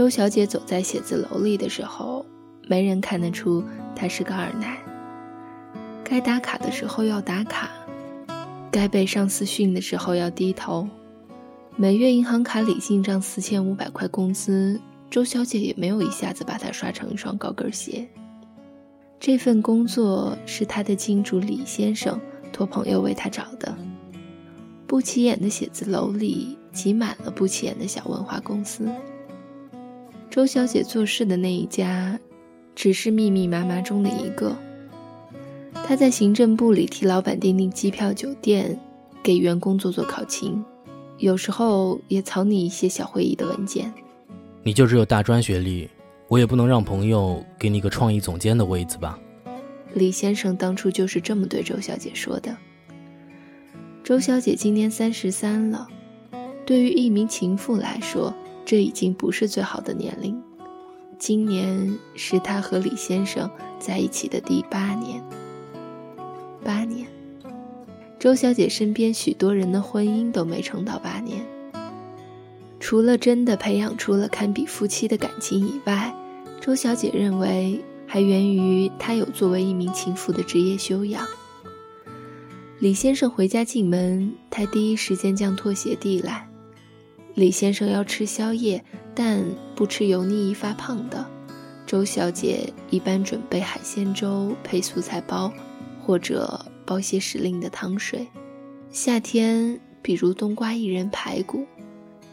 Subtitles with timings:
[0.00, 2.24] 周小姐走在写字楼里的时候，
[2.66, 3.62] 没人看得出
[3.94, 4.78] 她是个二奶。
[6.02, 7.68] 该打卡的时候要打卡，
[8.72, 10.88] 该被上司训的时候要低头。
[11.76, 18.08] 每月银行卡里进账四千五百块工资，周小姐也没有一下子把它刷成一双高跟鞋。
[19.18, 22.18] 这份工作是她的金主李先生
[22.50, 23.76] 托朋友为她找的。
[24.86, 28.88] 不起眼的写字楼里挤满了不起眼的小文化公司。
[30.30, 32.16] 周小姐做事的那一家，
[32.76, 34.56] 只是密密麻麻中的一个。
[35.84, 38.78] 她在行政部里替老板订订机票、酒店，
[39.24, 40.64] 给员工做做考勤，
[41.18, 43.92] 有时候也草拟一些小会议的文件。
[44.62, 45.90] 你就只有大专学历，
[46.28, 49.18] 我也不能让朋友给你个创意总监的位子吧？
[49.94, 52.56] 李先生当初就是这么对周小姐说的。
[54.04, 55.88] 周小姐今年三十三了，
[56.64, 58.32] 对于一名情妇来说，
[58.64, 60.40] 这已经不是最好的年龄。
[61.18, 65.22] 今年是她和李先生在一起的第八年。
[66.64, 67.06] 八年，
[68.18, 71.44] 周小姐身边许多人的婚姻都没撑到八年。
[72.78, 76.14] 除了真的培养出了堪比夫妻的感情以外，
[76.60, 81.26] 周小姐认为还源于她有作为一名情妇的职业修养。
[82.78, 86.49] 李先生回家进门，她第一时间将拖鞋递来。
[87.34, 91.26] 李先生要吃宵夜，但不吃油腻易发胖的。
[91.86, 95.52] 周小姐一般准备海鲜粥配素菜包。
[96.02, 98.26] 或者煲些时令的汤水，
[98.90, 101.66] 夏天比如冬瓜薏仁排骨，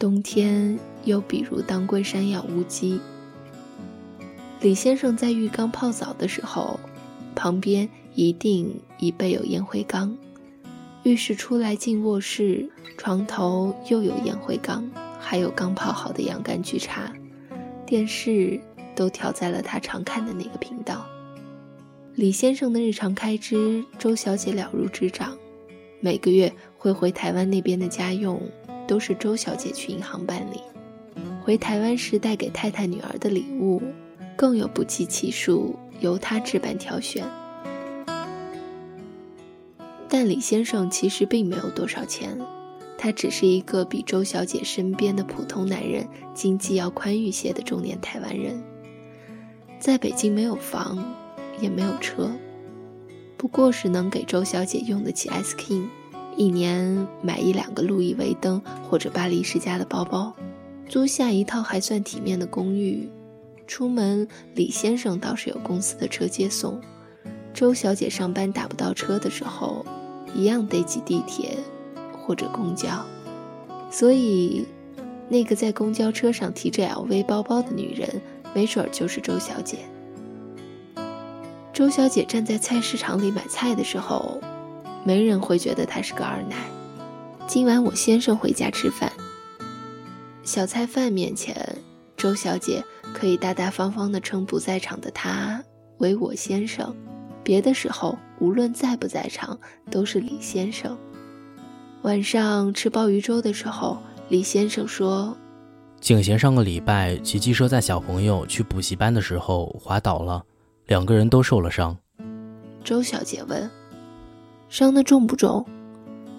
[0.00, 2.98] 冬天又比如当归山药乌鸡。
[4.60, 6.80] 李先生在浴缸泡澡的时候，
[7.36, 10.16] 旁边一定已备有烟灰缸。
[11.04, 17.12] 浴室出来进卧室，床头又有烟灰缸，还有刚泡好的洋甘菊茶。
[17.86, 18.60] 电视
[18.94, 21.06] 都调在了他常看的那个频道。
[22.14, 25.38] 李先生的日常开支，周小姐了如指掌。
[26.00, 28.42] 每个月会回台湾那边的家用，
[28.86, 30.60] 都是周小姐去银行办理。
[31.42, 33.80] 回台湾时带给太太、女儿的礼物，
[34.36, 37.24] 更有不计其数，由她置办挑选。
[40.20, 42.36] 但李先生其实并没有多少钱，
[42.98, 48.60] 他只是一个比周小姐身边的普通男人经济要宽裕些的中年台湾人，
[49.78, 50.98] 在北京没有房。
[51.60, 52.30] 也没有车，
[53.36, 55.86] 不过是能给周小姐用得起 S King，
[56.36, 60.34] 一年买一两个路易威登或者巴黎世家的包包，
[60.88, 63.08] 租下一套还算体面的公寓。
[63.68, 66.80] 出门，李先生倒是有公司的车接送。
[67.54, 69.84] 周小姐上班打不到车的时候，
[70.34, 71.58] 一样得挤地铁
[72.12, 72.88] 或者公交。
[73.90, 74.66] 所以，
[75.28, 78.20] 那个在公交车上提着 LV 包包的女人，
[78.54, 79.78] 没准儿就是周小姐。
[81.72, 84.40] 周小姐站在菜市场里买菜的时候，
[85.04, 86.56] 没人会觉得她是个二奶。
[87.46, 89.10] 今晚我先生回家吃饭，
[90.42, 91.76] 小菜饭面前，
[92.16, 92.84] 周小姐
[93.14, 95.62] 可以大大方方地称不在场的他
[95.98, 96.94] 为我先生。
[97.42, 99.58] 别的时候，无论在不在场，
[99.90, 100.96] 都是李先生。
[102.02, 105.36] 晚上吃鲍鱼粥的时候，李先生说
[106.00, 110.44] ：“景贤上个礼拜骑机车载小朋友去补习班的时候滑倒了。”
[110.86, 111.98] 两个人都受了伤。
[112.82, 113.68] 周小姐问
[114.70, 115.66] ：“伤的重不重？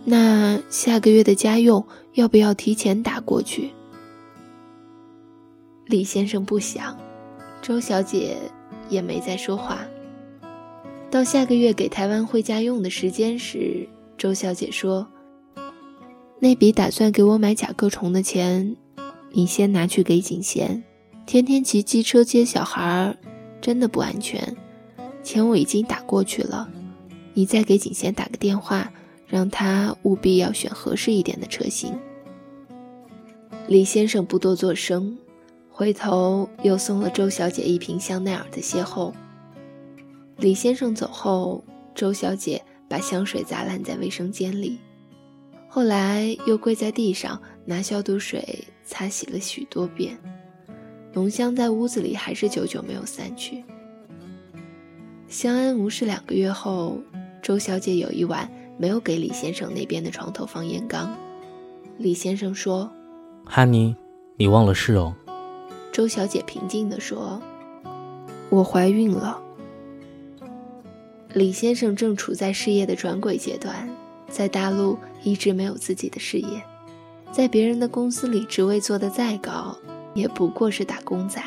[0.06, 3.72] 那下个月的家用要不要提前打过去？”
[5.86, 6.98] 李先生不想，
[7.62, 8.38] 周小姐
[8.90, 9.80] 也没再说话。
[11.12, 15.08] 到下个月给台湾汇家用的时间时，周小姐说
[16.40, 18.76] ：“那笔打算给我买甲壳虫的钱，
[19.32, 20.84] 你先拿去给景贤，
[21.26, 23.18] 天天骑机车接小孩。”
[23.60, 24.56] 真的不安全，
[25.22, 26.70] 钱我已经打过去了，
[27.34, 28.90] 你再给景贤打个电话，
[29.28, 31.94] 让他务必要选合适一点的车型。
[33.68, 35.18] 李先生不多作声，
[35.70, 39.12] 回头又送了周小姐一瓶香奈儿的邂逅。
[40.40, 41.62] 李先生走后，
[41.94, 44.80] 周小姐把香水砸烂在卫生间里，
[45.68, 50.18] 后来又跪在地上拿消毒水擦洗了许多遍。
[51.12, 53.66] 浓香在屋子里还是久久没有散去。
[55.28, 56.98] 相安无事两个月后，
[57.42, 61.14] 周小姐有一晚没有给李先生那边的床头放烟缸。
[61.98, 62.90] 李先生说
[63.44, 63.94] ：“哈尼，
[64.38, 65.14] 你忘了事哦。”
[65.92, 67.42] 周小姐平静地说
[68.50, 69.42] ：“我怀孕了。”
[71.34, 73.88] 李先生正处在事业的转轨阶段，
[74.30, 76.62] 在大陆一直没有自己的事业，
[77.32, 79.78] 在别人的公司里职位做得再高。
[80.16, 81.40] 也不过是打工仔，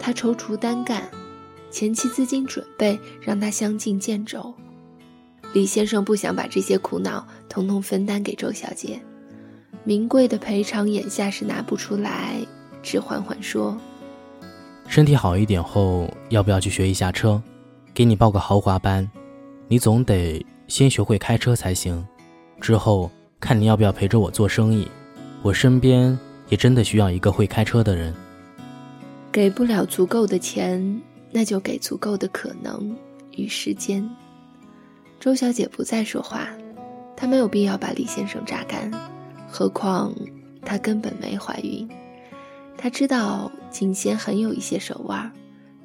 [0.00, 1.06] 他踌躇单干，
[1.70, 4.52] 前期资金准备让他相敬见肘。
[5.52, 8.98] 李先生不想把这些苦恼统统分担给周小姐，
[9.84, 12.36] 名贵的赔偿眼下是拿不出来，
[12.82, 13.78] 只缓缓说
[14.88, 17.40] ：“身体好一点后，要不要去学一下车？
[17.94, 19.08] 给你报个豪华班，
[19.68, 22.06] 你总得先学会开车才行。
[22.60, 24.88] 之后看你要不要陪着我做生意，
[25.42, 26.18] 我身边
[26.48, 28.14] 也真的需要一个会开车的人。
[29.30, 32.96] 给不了足够的钱，那就给足够的可能
[33.32, 34.08] 与时间。”
[35.20, 36.48] 周小姐不再说话，
[37.14, 38.90] 她没有必要把李先生榨干，
[39.48, 40.14] 何况
[40.64, 41.88] 她根本没怀孕。
[42.76, 45.30] 她知道景贤很有一些手腕儿，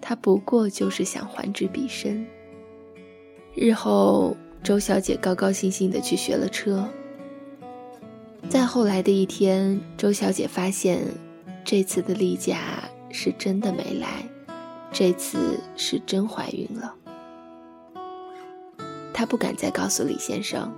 [0.02, 2.26] 她不过就是想还之彼身。
[3.56, 6.88] 日后，周小姐高高兴兴地去学了车。
[8.50, 11.04] 再后来的一天，周小姐发现，
[11.66, 14.24] 这次的例假是真的没来，
[14.92, 16.96] 这次是真怀孕了。
[19.14, 20.72] 他不敢再告诉李先生，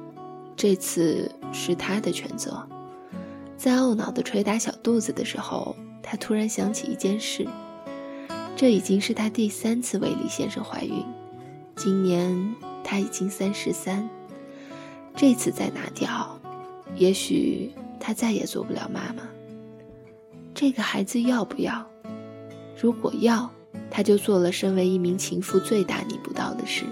[0.56, 2.66] 这次是他的全责。
[3.58, 7.46] 在懊恼地捶打小肚子的时候，他突然想起一件事：
[8.60, 11.02] 这已经是她第三次为李先生怀孕。
[11.78, 12.54] 今年
[12.84, 14.10] 她已经三十三，
[15.16, 16.38] 这次再拿掉，
[16.94, 17.72] 也许
[18.02, 19.24] 她再也做不了妈妈。
[20.54, 21.88] 这个孩子要不要？
[22.78, 23.50] 如果要，
[23.90, 26.84] 他就做了身为一名情妇最大逆不道的事。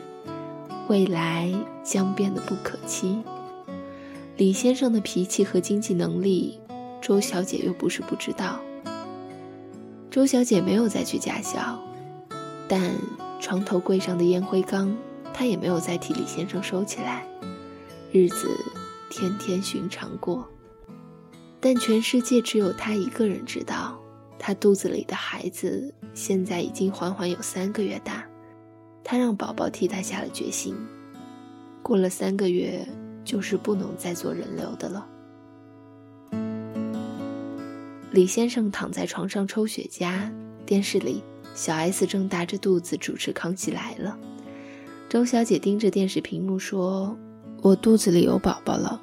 [0.87, 1.53] 未来
[1.83, 3.17] 将变得不可期。
[4.37, 6.61] 李先生的脾气和经济能力，
[7.01, 8.57] 周小姐又不是不知道。
[10.17, 11.79] 周小姐没有再去驾校，
[12.67, 12.91] 但
[13.39, 14.97] 床头柜上的烟灰缸，
[15.31, 17.23] 她也没有再替李先生收起来。
[18.11, 18.49] 日子
[19.11, 20.43] 天天寻常过，
[21.59, 23.95] 但全世界只有她一个人知道，
[24.39, 28.25] 她肚子里的孩子现在已经缓缓有三个月大。
[29.03, 30.75] 他让宝宝替他下了决心，
[31.83, 32.83] 过了三个月，
[33.23, 35.07] 就是不能再做人流的了。
[38.11, 40.31] 李先生躺在床上抽雪茄，
[40.65, 41.21] 电视里
[41.53, 44.17] 小 S 正大着肚子主持《康熙来了》，
[45.09, 47.17] 周小姐盯着电视屏幕说
[47.61, 49.01] ：“我肚子里有宝宝了。”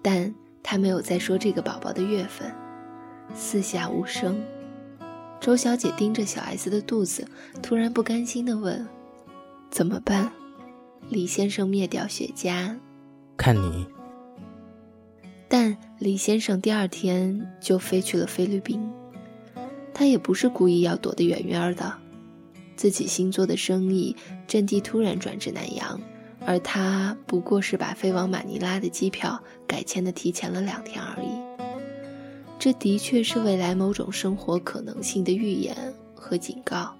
[0.00, 0.32] 但
[0.62, 2.54] 她没有再说这个宝宝的月份，
[3.34, 4.40] 四下无声。
[5.40, 7.26] 周小姐盯着小 S 的肚子，
[7.60, 8.86] 突然不甘心地问。
[9.70, 10.30] 怎么办？
[11.08, 12.76] 李先生灭掉雪茄，
[13.36, 13.86] 看你。
[15.52, 18.88] 但李先生第二天就飞去了菲律宾。
[19.92, 21.92] 他也不是故意要躲得远远的，
[22.76, 24.14] 自己新做的生意
[24.46, 26.00] 阵地突然转至南洋，
[26.46, 31.28] 而他不过是把飞往马尼拉的机票改签的提前了两天而已。
[32.60, 35.76] 这的确是未来某种生活可能性的预言
[36.14, 36.94] 和警告。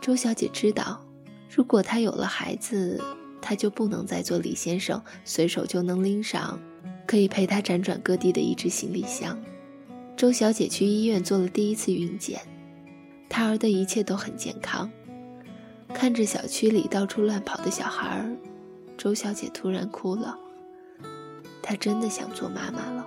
[0.00, 1.04] 周小姐知道。
[1.54, 2.98] 如果她有了孩子，
[3.42, 6.58] 她就不能再做李先生随手就能拎上、
[7.12, 9.38] 可以陪他辗转各地的一只行李箱。
[10.16, 12.40] 周小姐去医院做了第一次孕检，
[13.28, 14.90] 胎儿的一切都很健康。
[15.92, 18.34] 看着小区里到处乱跑的小孩儿，
[18.96, 20.38] 周小姐突然哭了。
[21.62, 23.06] 她真的想做妈妈了，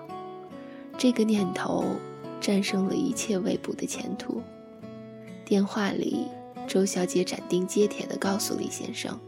[1.00, 1.84] 这个念头
[2.39, 4.39] 战胜了一切未卜的前途。
[5.44, 6.27] 电话里。
[6.68, 9.20] 周小姐斩钉截铁地告诉李先生：“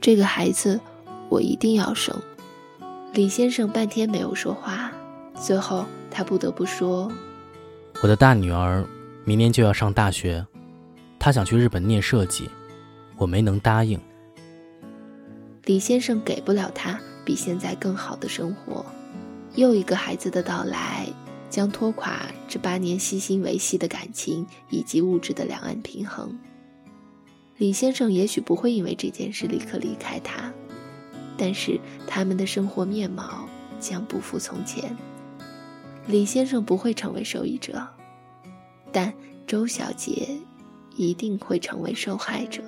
[0.00, 0.80] 这个孩子，
[1.28, 2.18] 我一定要生。”
[3.14, 4.90] 李先生半天没有说话，
[5.34, 7.12] 最后他不得不说
[8.02, 8.82] ：“我的大女儿
[9.26, 10.46] 明年就要上大学，
[11.18, 12.48] 她想去日本念设计，
[13.18, 14.00] 我没能答应。”
[15.66, 18.82] 李先生给不了她比现在更好的生活，
[19.56, 21.06] 又一个孩子的到来
[21.50, 26.34] 将拖垮这八年悉心维系的感情以及物质的两岸平衡。
[27.58, 30.50] 李先生也许不会因为这件事立刻离开他，
[31.36, 33.48] 但是他们的生活面貌
[33.80, 34.96] 将不复从前。
[36.06, 37.86] 李先生不会成为受益者，
[38.90, 39.12] 但
[39.46, 40.28] 周小姐
[40.96, 42.62] 一定会成为受害者。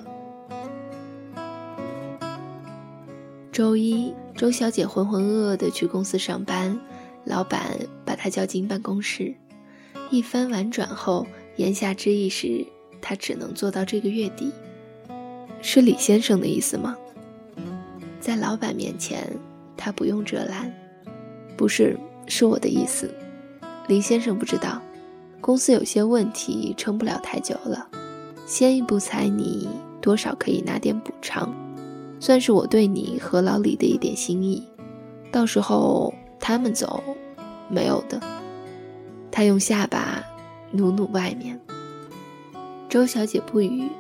[3.51, 6.79] 周一，周小姐浑浑噩噩地去公司上班，
[7.25, 9.35] 老板把她叫进办公室，
[10.11, 12.67] 一番婉转后，言下之意是
[13.01, 14.53] 她只能做到这个月底。
[15.63, 16.97] 是李先生的意思吗？
[18.25, 19.31] 在老板面前，
[19.77, 20.73] 他不用遮拦。
[21.59, 21.95] 不是，
[22.27, 23.15] 是我的意思。
[23.87, 24.81] 林先生不知道，
[25.43, 27.87] 公司有些问题，撑不了太久了。
[28.47, 29.69] 先一步裁你，
[30.01, 31.55] 多少可以拿点补偿，
[32.19, 34.67] 算是我对你和老李的一点心意。
[35.31, 37.05] 到时候他们走，
[37.69, 38.19] 没有的。
[39.31, 40.25] 他用下巴
[40.71, 41.61] 努努外面。
[42.89, 43.91] 周小姐不语，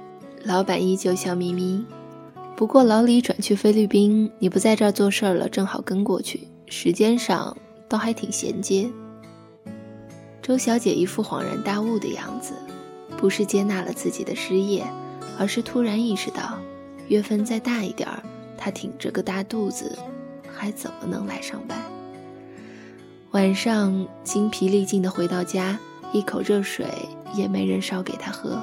[0.45, 1.85] 老板依旧笑眯眯。
[2.57, 7.57] 不过老李转去菲律宾，你不在这儿做事儿了，正好跟过去，时间上
[7.89, 8.89] 倒还挺衔接。
[10.41, 12.55] 周小姐一副恍然大悟的样子，
[13.17, 14.87] 不是接纳了自己的失业，
[15.37, 16.57] 而是突然意识到，
[17.09, 18.23] 月份再大一点儿，
[18.57, 19.99] 她挺着个大肚子，
[20.55, 21.77] 还怎么能来上班？
[23.33, 25.77] 晚上精疲力尽的回到家，
[26.13, 26.87] 一口热水
[27.35, 28.63] 也没人烧给她喝。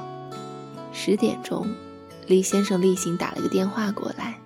[0.93, 1.67] 十点钟。
[2.27, 4.39] 李先生例行打了个电话过来，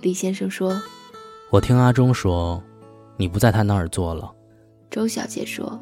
[0.00, 0.80] 李先生说
[1.50, 2.62] ：“我听阿忠说，
[3.16, 4.32] 你不在他那儿做了。”
[4.90, 5.78] 周小姐说：“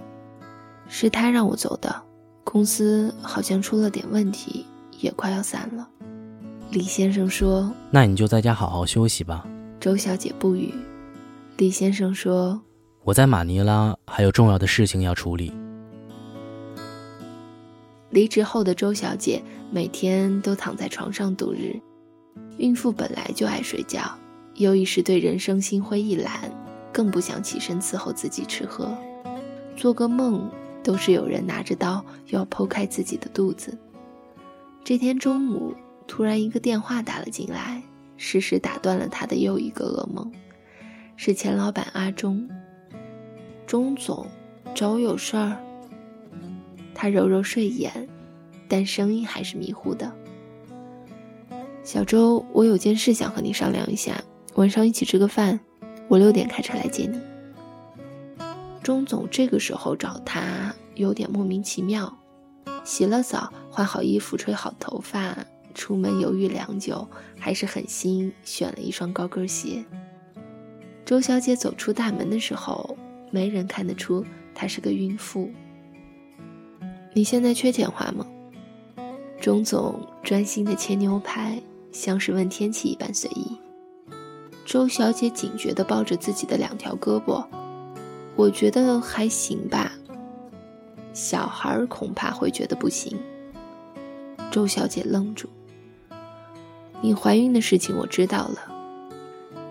[0.89, 2.03] 是他让我走的，
[2.45, 4.67] 公司好像出了点问题，
[5.01, 5.89] 也快要散了。”
[6.73, 9.47] 李先生说：“那你就在家好好休息吧。”
[9.79, 10.75] 周小姐不语。
[11.59, 12.61] 李先生说
[13.05, 15.53] ：“我在马尼拉还有重要的事情要处理。”
[18.13, 21.81] 离职后的周小姐每天都躺在床上度日。
[22.59, 24.03] 孕妇本来就爱睡觉，
[24.55, 26.53] 又一时对人生心灰意懒，
[26.93, 28.95] 更不想起身伺候自己吃喝。
[29.75, 30.51] 做个梦
[30.83, 33.77] 都是有人拿着刀要剖开自己的肚子。
[34.85, 35.75] 这天中午，
[36.07, 37.83] 突然一个电话打了进来，
[38.19, 40.31] 适时打断了她的又一个噩梦。
[41.17, 42.47] 是钱老板阿忠。
[43.67, 44.27] 钟总，
[44.75, 45.57] 找我有事儿。
[46.95, 48.09] 他揉揉睡眼，
[48.69, 50.13] 但声音还是迷糊的。
[51.83, 54.23] 小周，我有件事想和你商量一下，
[54.55, 55.59] 晚上一起吃个饭，
[56.09, 57.21] 我六点开车来接你。
[58.83, 62.19] 钟总这个时候找他有点莫名其妙。
[62.85, 65.37] 洗了澡，换好衣服，吹好头发，
[65.75, 67.07] 出门犹豫良久，
[67.39, 69.85] 还是狠心选了一双高跟鞋。
[71.05, 72.97] 周小姐走出大门的时候，
[73.31, 75.51] 没人看得出她是个孕妇。
[77.15, 78.27] 你现在缺钱花吗？
[79.41, 83.59] 钟总专心的切牛排，像是问天气一般随意。
[84.65, 87.45] 周小姐警觉的抱着自己的两条胳膊，
[88.35, 89.93] 我觉得还行吧。
[91.13, 93.19] 小孩恐怕会觉得不行。
[94.51, 95.49] 周小姐愣住。
[97.03, 98.73] 你怀孕的事情我知道了。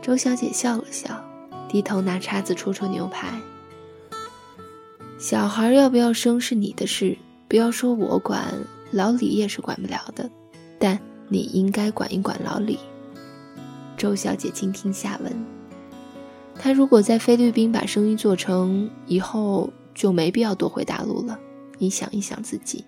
[0.01, 1.24] 周小姐笑了笑，
[1.67, 3.39] 低头拿叉子戳戳牛排。
[5.17, 7.17] 小孩要不要生是你的事。
[7.51, 10.31] 不要说我管，老李也是管不了的，
[10.79, 12.79] 但你应该管一管老李。
[13.98, 15.46] 周小姐静听下文，
[16.55, 21.38] 他如果在菲律宾把生意做成，以后就没必要多回大陆了。
[21.77, 22.86] 你想一想自己。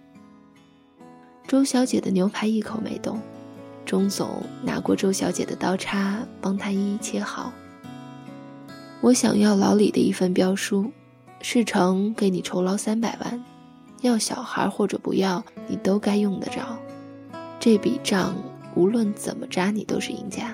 [1.46, 3.20] 周小姐的牛排一口没动，
[3.86, 7.52] 钟总拿过周小姐的刀叉，帮她一一切好。
[9.02, 10.90] 我想要老李的一份标书，
[11.42, 13.44] 事成给你酬劳三百万。
[14.04, 16.78] 要小孩或者不要，你都该用得着。
[17.58, 18.36] 这笔账
[18.76, 20.54] 无论怎么扎，你都是赢家。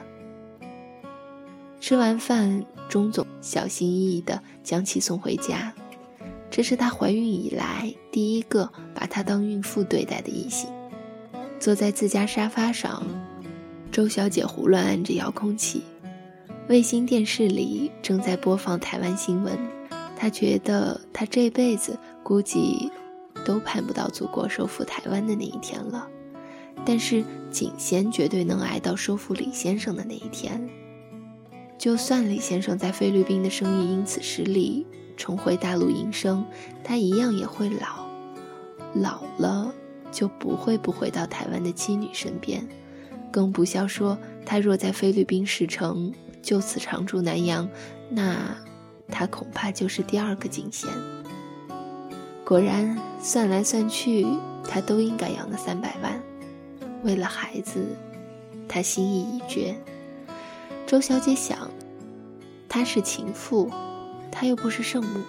[1.81, 5.73] 吃完饭，钟总小心翼翼地将其送回家。
[6.51, 10.69] 这是她怀孕以来第一个把她当孕妇对待的异性。
[11.59, 13.03] 坐在自家沙发上，
[13.91, 15.81] 周小姐胡乱按着遥控器，
[16.67, 19.57] 卫星电视里正在播放台湾新闻。
[20.15, 22.91] 她觉得她这辈子估计。
[23.49, 26.07] 都盼不到祖国收复台湾的那一天了，
[26.85, 30.69] 但是景贤绝对能挨到收复李先生的那一天。
[31.75, 34.85] 就算李先生在菲律宾的生意因此失利，
[35.17, 36.45] 重回大陆营生，
[36.83, 38.05] 他一样也会老，
[38.93, 39.73] 老了
[40.11, 42.63] 就不会不回到台湾的妻女身边，
[43.31, 44.15] 更不消说
[44.45, 46.13] 他若在菲律宾事成，
[46.43, 47.67] 就此常驻南洋，
[48.11, 48.55] 那
[49.07, 50.87] 他恐怕就是第二个景贤。
[52.49, 54.25] 果然，算来算去，
[54.67, 56.19] 他都应该要那三百万。
[57.03, 57.85] 为了孩子，
[58.67, 59.75] 他心意已决。
[60.87, 61.69] 周小姐想，
[62.67, 63.69] 她是情妇，
[64.31, 65.21] 她又不是圣母，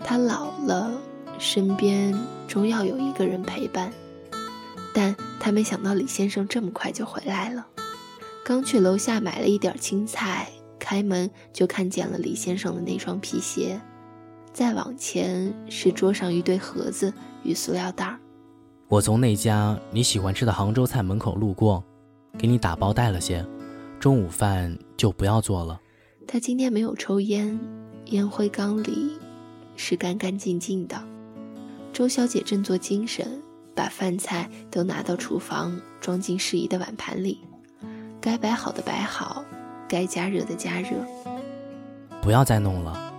[0.00, 0.92] 她老了，
[1.38, 3.92] 身边终要有一个人陪伴。
[4.94, 7.66] 但她没想到李先生这么快就回来了。
[8.42, 13.78] 刚去楼下买了一点青菜，开门就看见了李先生的那双皮鞋。
[14.54, 18.20] 再往前是桌上一堆盒子与塑料袋儿。
[18.86, 21.82] 我从那家你喜欢吃的杭州菜门口路过，
[22.38, 23.44] 给你打包带了些，
[23.98, 25.80] 中午饭就不要做了。
[26.24, 27.58] 他今天没有抽烟，
[28.06, 29.18] 烟灰缸里
[29.74, 31.02] 是干干净净的。
[31.92, 33.42] 周小姐振作精神，
[33.74, 37.40] 把饭菜都拿到厨房，装进适宜的碗盘里，
[38.20, 39.44] 该摆好的摆好，
[39.88, 40.90] 该加热的加热。
[42.22, 43.13] 不要再弄了。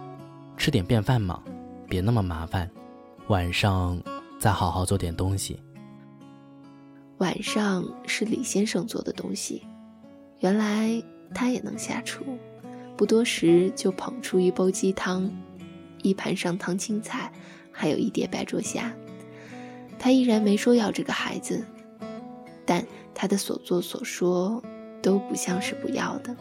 [0.57, 1.43] 吃点便饭嘛，
[1.87, 2.69] 别那么麻烦。
[3.27, 4.01] 晚上
[4.39, 5.59] 再好好做点东西。
[7.17, 9.63] 晚上是李先生做的东西，
[10.39, 11.01] 原来
[11.33, 12.23] 他也能下厨，
[12.97, 15.31] 不多时就捧出一煲鸡汤，
[16.01, 17.31] 一盘上汤青菜，
[17.71, 18.93] 还有一碟白灼虾。
[19.97, 21.65] 他依然没说要这个孩子，
[22.65, 24.61] 但他的所作所说
[25.01, 26.35] 都不像是不要的。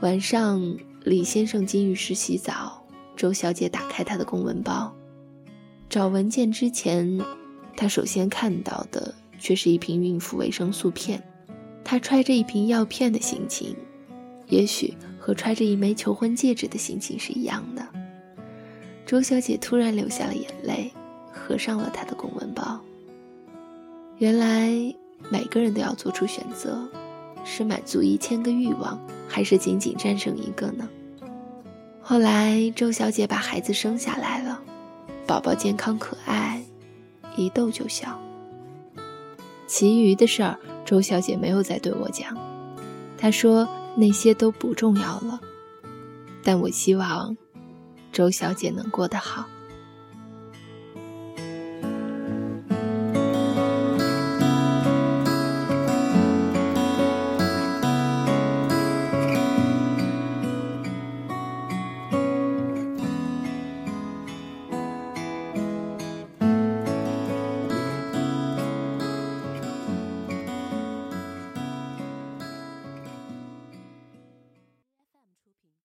[0.00, 0.60] 晚上，
[1.06, 2.84] 李先生进浴室洗澡，
[3.14, 4.92] 周小姐打开他的公文包，
[5.88, 7.20] 找文件之前，
[7.76, 9.14] 她首先看到的。
[9.38, 11.22] 却是一瓶孕妇维生素片，
[11.84, 13.76] 她揣着一瓶药片的心情，
[14.48, 17.86] 也许和揣着一枚求婚戒指的心情是一样的。
[19.04, 20.90] 周小姐突然流下了眼泪，
[21.30, 22.80] 合上了她的公文包。
[24.16, 24.70] 原来
[25.30, 26.88] 每个人都要做出选择，
[27.48, 30.88] 是满足一千个欲望，还是仅仅战胜一个呢？
[32.02, 34.60] 后来周小姐把孩子生下来了，
[35.26, 36.60] 宝宝健康可爱，
[37.36, 38.20] 一逗就笑。
[39.68, 42.36] 其余的事儿，周小姐没有再对我讲。
[43.16, 45.40] 她说那些都不重要了，
[46.42, 47.36] 但我希望
[48.12, 49.46] 周小姐能过得好。